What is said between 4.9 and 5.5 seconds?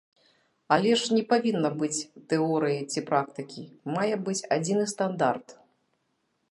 стандарт!